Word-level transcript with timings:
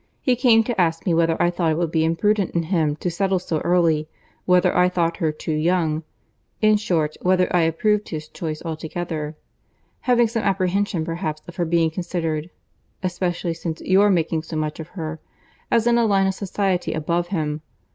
He 0.19 0.35
came 0.35 0.63
to 0.63 0.81
ask 0.81 1.05
me 1.05 1.13
whether 1.13 1.39
I 1.39 1.51
thought 1.51 1.73
it 1.73 1.77
would 1.77 1.91
be 1.91 2.03
imprudent 2.03 2.55
in 2.55 2.63
him 2.63 2.95
to 2.95 3.11
settle 3.11 3.37
so 3.37 3.59
early; 3.59 4.09
whether 4.45 4.75
I 4.75 4.89
thought 4.89 5.17
her 5.17 5.31
too 5.31 5.53
young: 5.53 6.01
in 6.59 6.77
short, 6.77 7.15
whether 7.21 7.55
I 7.55 7.61
approved 7.61 8.09
his 8.09 8.27
choice 8.27 8.63
altogether; 8.65 9.35
having 10.09 10.27
some 10.27 10.41
apprehension 10.41 11.05
perhaps 11.05 11.43
of 11.47 11.57
her 11.57 11.65
being 11.65 11.91
considered 11.91 12.49
(especially 13.03 13.53
since 13.53 13.79
your 13.81 14.09
making 14.09 14.41
so 14.41 14.55
much 14.55 14.79
of 14.79 14.87
her) 14.97 15.19
as 15.69 15.85
in 15.85 15.99
a 15.99 16.05
line 16.07 16.25
of 16.25 16.33
society 16.33 16.93
above 16.93 17.27
him. 17.27 17.61